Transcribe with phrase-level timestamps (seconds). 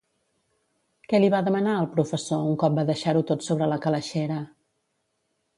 [1.11, 4.43] Què li va demanar al professor un cop va deixar-ho tot sobre la calaixera?